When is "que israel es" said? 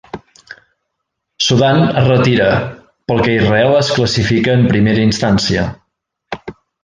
3.27-3.93